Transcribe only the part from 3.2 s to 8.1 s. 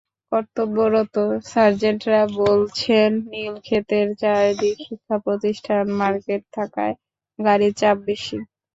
নীলক্ষেতের চারদিকে শিক্ষাপ্রতিষ্ঠান, মার্কেট থাকায় গাড়ির চাপ